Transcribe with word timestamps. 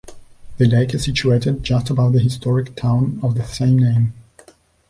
The 0.57 0.65
lake 0.65 0.95
is 0.95 1.03
situated 1.03 1.63
just 1.63 1.91
above 1.91 2.13
the 2.13 2.19
historic 2.21 2.75
town 2.75 3.19
of 3.21 3.35
the 3.35 3.43
same 3.45 3.77
name. 3.77 4.13